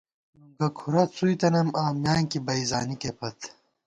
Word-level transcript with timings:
نُنگُہ 0.37 0.67
کُھرَہ 0.77 1.03
څُوئ 1.15 1.35
تنَئیم 1.39 1.69
آں، 1.81 1.91
میانکی 2.01 2.39
بئ 2.45 2.61
زانِکے 2.69 3.11
پت 3.17 3.39